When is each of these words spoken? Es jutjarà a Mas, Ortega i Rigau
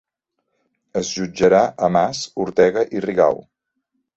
Es 1.01 1.11
jutjarà 1.17 1.61
a 1.89 1.91
Mas, 1.97 2.25
Ortega 2.47 2.87
i 2.99 3.07
Rigau 3.09 3.43